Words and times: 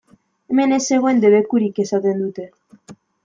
Hemen 0.53 0.73
ez 0.77 0.79
zegoen 0.95 1.21
debekurik!, 1.25 1.79
esaten 1.85 2.25
dute. 2.25 2.47